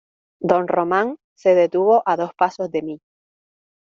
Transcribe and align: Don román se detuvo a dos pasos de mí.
Don 0.41 0.67
román 0.67 1.17
se 1.37 1.53
detuvo 1.53 2.01
a 2.07 2.15
dos 2.17 2.31
pasos 2.33 2.71
de 2.71 2.81
mí. 2.81 3.01